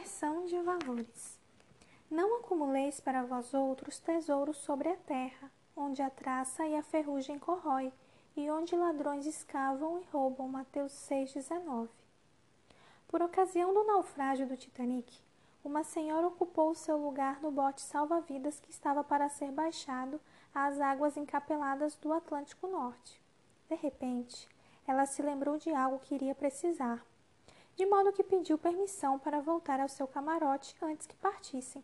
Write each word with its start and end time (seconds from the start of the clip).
Inversão 0.00 0.46
de 0.46 0.58
valores. 0.62 1.38
Não 2.10 2.38
acumuleis 2.38 2.98
para 3.00 3.22
vós 3.22 3.52
outros 3.52 3.98
tesouros 3.98 4.56
sobre 4.56 4.88
a 4.88 4.96
terra, 4.96 5.52
onde 5.76 6.00
a 6.00 6.08
traça 6.08 6.66
e 6.66 6.74
a 6.74 6.82
ferrugem 6.82 7.38
corrói, 7.38 7.92
e 8.34 8.50
onde 8.50 8.74
ladrões 8.74 9.26
escavam 9.26 10.00
e 10.00 10.04
roubam. 10.10 10.48
Mateus 10.48 10.92
6,19. 10.92 11.90
Por 13.08 13.20
ocasião 13.20 13.74
do 13.74 13.84
naufrágio 13.84 14.46
do 14.46 14.56
Titanic, 14.56 15.18
uma 15.62 15.84
senhora 15.84 16.28
ocupou 16.28 16.74
seu 16.74 16.96
lugar 16.96 17.42
no 17.42 17.50
bote 17.50 17.82
salva-vidas 17.82 18.58
que 18.58 18.70
estava 18.70 19.04
para 19.04 19.28
ser 19.28 19.52
baixado 19.52 20.18
às 20.54 20.80
águas 20.80 21.18
encapeladas 21.18 21.94
do 21.96 22.10
Atlântico 22.10 22.66
Norte. 22.66 23.20
De 23.68 23.74
repente, 23.74 24.48
ela 24.86 25.04
se 25.04 25.20
lembrou 25.20 25.58
de 25.58 25.70
algo 25.74 25.98
que 25.98 26.14
iria 26.14 26.34
precisar 26.34 27.04
de 27.76 27.86
modo 27.86 28.12
que 28.12 28.22
pediu 28.22 28.58
permissão 28.58 29.18
para 29.18 29.40
voltar 29.40 29.80
ao 29.80 29.88
seu 29.88 30.06
camarote 30.06 30.74
antes 30.82 31.06
que 31.06 31.16
partissem. 31.16 31.82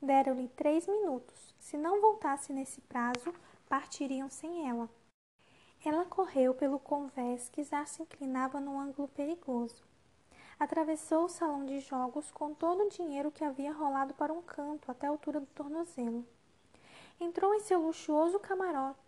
Deram-lhe 0.00 0.48
três 0.48 0.86
minutos. 0.86 1.54
Se 1.58 1.76
não 1.76 2.00
voltasse 2.00 2.52
nesse 2.52 2.80
prazo, 2.82 3.34
partiriam 3.68 4.28
sem 4.28 4.68
ela. 4.68 4.88
Ela 5.84 6.04
correu 6.04 6.54
pelo 6.54 6.78
convés 6.78 7.48
que 7.48 7.62
já 7.62 7.84
se 7.86 8.02
inclinava 8.02 8.60
num 8.60 8.78
ângulo 8.78 9.08
perigoso. 9.08 9.84
Atravessou 10.58 11.24
o 11.24 11.28
salão 11.28 11.64
de 11.64 11.80
jogos 11.80 12.30
com 12.30 12.54
todo 12.54 12.84
o 12.84 12.88
dinheiro 12.88 13.30
que 13.30 13.44
havia 13.44 13.72
rolado 13.72 14.14
para 14.14 14.32
um 14.32 14.42
canto 14.42 14.90
até 14.90 15.06
a 15.06 15.10
altura 15.10 15.40
do 15.40 15.46
tornozelo. 15.46 16.26
Entrou 17.20 17.54
em 17.54 17.60
seu 17.60 17.80
luxuoso 17.80 18.38
camarote 18.38 19.05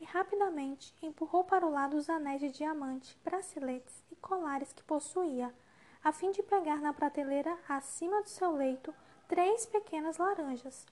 e 0.00 0.04
rapidamente 0.04 0.94
empurrou 1.02 1.44
para 1.44 1.66
o 1.66 1.70
lado 1.70 1.96
os 1.96 2.08
anéis 2.08 2.40
de 2.40 2.50
diamante, 2.50 3.18
braceletes 3.24 4.04
e 4.10 4.16
colares 4.16 4.72
que 4.72 4.82
possuía, 4.82 5.54
a 6.02 6.12
fim 6.12 6.30
de 6.30 6.42
pegar 6.42 6.80
na 6.80 6.92
prateleira 6.92 7.58
acima 7.68 8.22
do 8.22 8.28
seu 8.28 8.52
leito 8.52 8.94
três 9.28 9.66
pequenas 9.66 10.18
laranjas, 10.18 10.86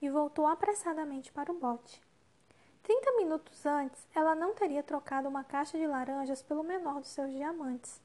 e 0.00 0.08
voltou 0.08 0.46
apressadamente 0.46 1.32
para 1.32 1.50
o 1.50 1.58
bote. 1.58 2.00
Trinta 2.82 3.12
minutos 3.16 3.66
antes, 3.66 4.06
ela 4.14 4.34
não 4.34 4.54
teria 4.54 4.82
trocado 4.82 5.28
uma 5.28 5.44
caixa 5.44 5.78
de 5.78 5.86
laranjas 5.86 6.42
pelo 6.42 6.62
menor 6.62 7.00
dos 7.00 7.10
seus 7.10 7.30
diamantes. 7.30 8.00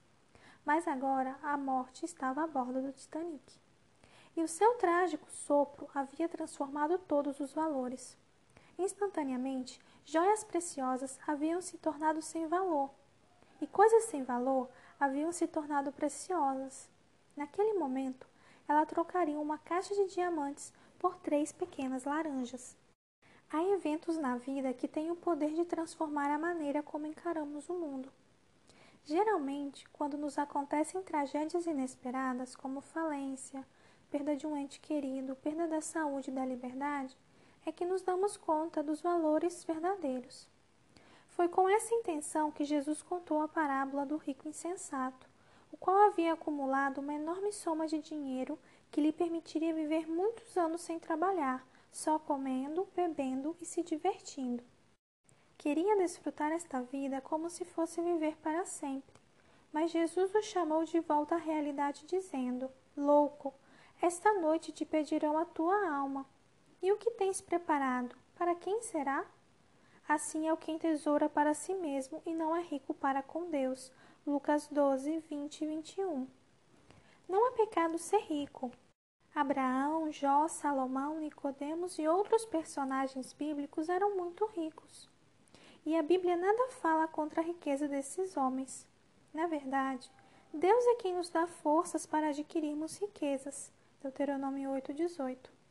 Mas 0.66 0.88
agora 0.88 1.38
a 1.42 1.56
morte 1.56 2.06
estava 2.06 2.44
a 2.44 2.48
bordo 2.48 2.82
do 2.82 2.92
Titanic. 2.92 3.60
E 4.36 4.42
o 4.42 4.48
seu 4.48 4.74
trágico 4.76 5.32
sopro 5.32 5.90
havia 5.94 6.28
transformado 6.28 6.98
todos 6.98 7.40
os 7.40 7.54
valores. 7.54 8.18
Instantaneamente, 8.78 9.80
joias 10.04 10.44
preciosas 10.44 11.18
haviam 11.26 11.62
se 11.62 11.78
tornado 11.78 12.22
sem 12.22 12.46
valor, 12.48 12.92
e 13.62 13.68
coisas 13.68 14.06
sem 14.06 14.24
valor 14.24 14.70
haviam 15.00 15.32
se 15.32 15.48
tornado 15.48 15.92
preciosas. 15.92 16.90
Naquele 17.36 17.74
momento, 17.80 18.28
ela 18.68 18.86
trocaria 18.86 19.40
uma 19.40 19.58
caixa 19.58 19.94
de 19.96 20.14
diamantes 20.14 20.74
por 21.00 21.16
três 21.18 21.52
pequenas 21.52 22.04
laranjas. 22.04 22.76
Há 23.50 23.64
eventos 23.64 24.18
na 24.18 24.38
vida 24.38 24.74
que 24.74 24.88
têm 24.88 25.12
o 25.12 25.16
poder 25.16 25.54
de 25.54 25.66
transformar 25.66 26.30
a 26.30 26.38
maneira 26.38 26.84
como 26.84 27.06
encaramos 27.06 27.70
o 27.70 27.74
mundo. 27.74 28.12
Geralmente, 29.04 29.88
quando 29.90 30.18
nos 30.18 30.38
acontecem 30.38 31.02
tragédias 31.04 31.68
inesperadas, 31.68 32.56
como 32.56 32.82
falência, 32.82 33.66
perda 34.10 34.36
de 34.36 34.48
um 34.48 34.58
ente 34.58 34.80
querido, 34.80 35.36
perda 35.36 35.68
da 35.68 35.80
saúde 35.80 36.32
e 36.32 36.34
da 36.34 36.44
liberdade, 36.44 37.16
é 37.66 37.72
que 37.72 37.86
nos 37.86 38.02
damos 38.02 38.38
conta 38.38 38.84
dos 38.84 39.02
valores 39.02 39.64
verdadeiros. 39.64 40.48
Foi 41.30 41.50
com 41.50 41.68
essa 41.68 41.94
intenção 41.94 42.52
que 42.52 42.64
Jesus 42.64 43.02
contou 43.02 43.42
a 43.42 43.48
parábola 43.48 44.06
do 44.06 44.18
rico 44.18 44.48
insensato, 44.48 45.28
o 45.72 45.78
qual 45.78 46.08
havia 46.08 46.34
acumulado 46.34 47.00
uma 47.00 47.14
enorme 47.14 47.52
soma 47.52 47.88
de 47.88 48.00
dinheiro 48.00 48.58
que 48.92 49.02
lhe 49.02 49.12
permitiria 49.12 49.74
viver 49.74 50.08
muitos 50.08 50.56
anos 50.56 50.82
sem 50.82 50.98
trabalhar, 50.98 51.68
só 51.92 52.18
comendo, 52.18 52.88
bebendo 52.96 53.56
e 53.60 53.66
se 53.66 53.84
divertindo. 53.84 54.64
Queria 55.58 55.98
desfrutar 55.98 56.52
esta 56.52 56.82
vida 56.82 57.20
como 57.20 57.50
se 57.50 57.66
fosse 57.66 58.02
viver 58.02 58.38
para 58.38 58.66
sempre. 58.66 59.16
Mas 59.74 59.92
Jesus 59.92 60.34
o 60.34 60.42
chamou 60.42 60.86
de 60.86 61.00
volta 61.02 61.36
à 61.36 61.38
realidade, 61.38 62.06
dizendo: 62.06 62.70
Louco, 62.96 63.54
esta 64.02 64.34
noite 64.36 64.72
te 64.72 64.86
pedirão 64.86 65.38
a 65.38 65.44
tua 65.44 65.90
alma. 65.90 66.26
E 66.86 66.92
o 66.92 66.98
que 66.98 67.10
tens 67.10 67.42
preparado? 67.42 68.16
Para 68.36 68.54
quem 68.54 68.80
será? 68.84 69.26
Assim 70.08 70.48
é 70.48 70.54
o 70.54 70.58
quem 70.58 70.78
tesoura 70.78 71.28
para 71.28 71.56
si 71.56 71.74
mesmo 71.74 72.22
e 72.28 72.32
não 72.32 72.56
é 72.56 72.62
rico 72.62 72.94
para 72.94 73.24
com 73.24 73.50
Deus. 73.50 73.92
Lucas 74.24 74.68
12, 74.68 75.18
20 75.22 75.62
e 75.62 75.66
21. 75.66 76.28
Não 77.28 77.48
é 77.48 77.52
pecado 77.54 77.98
ser 77.98 78.20
rico. 78.20 78.72
Abraão, 79.34 80.12
Jó, 80.12 80.48
Salomão, 80.48 81.18
Nicodemos 81.18 81.98
e 81.98 82.08
outros 82.08 82.46
personagens 82.46 83.34
bíblicos 83.34 83.90
eram 83.90 84.16
muito 84.16 84.46
ricos. 84.46 85.10
E 85.88 85.98
a 85.98 86.04
Bíblia 86.04 86.38
nada 86.38 86.68
fala 86.70 87.08
contra 87.08 87.42
a 87.42 87.44
riqueza 87.44 87.88
desses 87.88 88.38
homens. 88.38 88.88
Na 89.34 89.48
verdade, 89.48 90.08
Deus 90.54 90.86
é 90.86 90.96
quem 90.98 91.16
nos 91.16 91.32
dá 91.32 91.48
forças 91.48 92.06
para 92.06 92.30
adquirirmos 92.30 93.00
riquezas. 93.00 93.72
Deuteronômio 94.04 94.70
8, 94.70 94.94
18. 94.94 95.65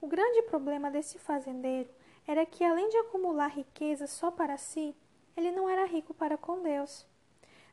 O 0.00 0.06
grande 0.06 0.42
problema 0.42 0.90
desse 0.90 1.18
fazendeiro 1.18 1.90
era 2.26 2.46
que, 2.46 2.64
além 2.64 2.88
de 2.88 2.96
acumular 2.96 3.48
riqueza 3.48 4.06
só 4.06 4.30
para 4.30 4.56
si, 4.56 4.94
ele 5.36 5.50
não 5.50 5.68
era 5.68 5.84
rico 5.84 6.14
para 6.14 6.38
com 6.38 6.62
Deus. 6.62 7.06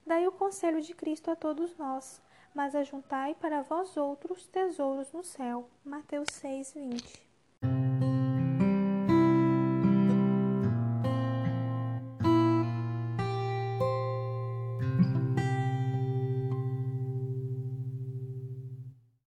Daí 0.05 0.27
o 0.27 0.31
conselho 0.31 0.81
de 0.81 0.93
Cristo 0.93 1.31
a 1.31 1.35
todos 1.35 1.77
nós: 1.77 2.21
Mas 2.53 2.75
ajuntai 2.75 3.35
para 3.35 3.61
vós 3.61 3.95
outros 3.97 4.47
tesouros 4.47 5.11
no 5.11 5.23
céu. 5.23 5.69
Mateus 5.83 6.27
6, 6.31 6.73
20. 6.73 7.26